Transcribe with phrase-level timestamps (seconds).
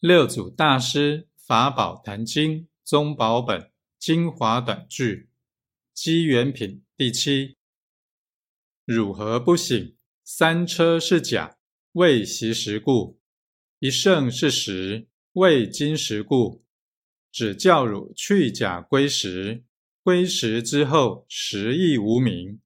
[0.00, 5.30] 六祖大师法宝坛经宗宝本精华短句
[5.94, 7.56] 机缘品第七：
[8.84, 9.96] 汝何不醒？
[10.22, 11.56] 三车是假，
[11.92, 13.18] 未习时故；
[13.78, 16.62] 一圣是实，未今时故。
[17.32, 19.64] 只教汝去假归实，
[20.02, 22.60] 归实之后，实亦无名。